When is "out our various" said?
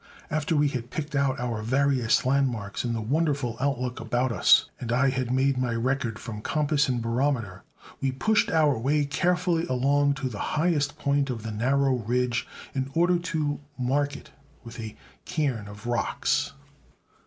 1.15-2.25